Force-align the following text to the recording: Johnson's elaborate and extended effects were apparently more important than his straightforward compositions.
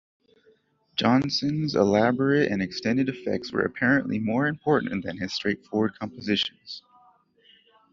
Johnson's 0.95 1.75
elaborate 1.75 2.51
and 2.51 2.59
extended 2.59 3.07
effects 3.07 3.51
were 3.51 3.61
apparently 3.61 4.17
more 4.17 4.47
important 4.47 5.05
than 5.05 5.17
his 5.19 5.31
straightforward 5.31 5.93
compositions. 5.99 6.81